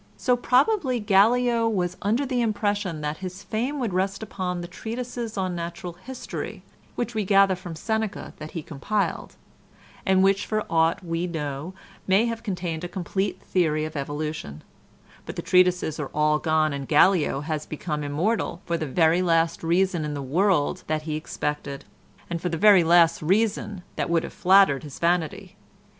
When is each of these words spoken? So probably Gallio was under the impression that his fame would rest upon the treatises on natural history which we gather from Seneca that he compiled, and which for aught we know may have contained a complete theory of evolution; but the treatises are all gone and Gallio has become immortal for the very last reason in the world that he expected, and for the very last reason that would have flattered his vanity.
So 0.17 0.35
probably 0.35 0.99
Gallio 0.99 1.69
was 1.69 1.95
under 2.01 2.25
the 2.25 2.41
impression 2.41 3.01
that 3.01 3.17
his 3.17 3.43
fame 3.43 3.79
would 3.79 3.93
rest 3.93 4.23
upon 4.23 4.61
the 4.61 4.67
treatises 4.67 5.37
on 5.37 5.53
natural 5.55 5.93
history 5.93 6.63
which 6.95 7.13
we 7.13 7.23
gather 7.23 7.55
from 7.55 7.75
Seneca 7.75 8.33
that 8.37 8.49
he 8.57 8.63
compiled, 8.63 9.35
and 10.03 10.23
which 10.23 10.47
for 10.47 10.65
aught 10.71 11.05
we 11.05 11.27
know 11.27 11.75
may 12.07 12.25
have 12.25 12.41
contained 12.41 12.83
a 12.83 12.87
complete 12.87 13.43
theory 13.43 13.85
of 13.85 13.95
evolution; 13.95 14.63
but 15.27 15.35
the 15.35 15.43
treatises 15.43 15.99
are 15.99 16.09
all 16.15 16.39
gone 16.39 16.73
and 16.73 16.87
Gallio 16.87 17.41
has 17.41 17.67
become 17.67 18.03
immortal 18.03 18.59
for 18.65 18.79
the 18.79 18.87
very 18.87 19.21
last 19.21 19.61
reason 19.61 20.03
in 20.03 20.15
the 20.15 20.23
world 20.23 20.83
that 20.87 21.03
he 21.03 21.15
expected, 21.15 21.85
and 22.27 22.41
for 22.41 22.49
the 22.49 22.57
very 22.57 22.83
last 22.83 23.21
reason 23.21 23.83
that 23.97 24.09
would 24.09 24.23
have 24.23 24.33
flattered 24.33 24.81
his 24.81 24.97
vanity. 24.97 25.57